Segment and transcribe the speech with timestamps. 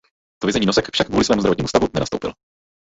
[0.41, 2.33] Do vězení Nosek však kvůli svému zdravotnímu stavu nenastoupil.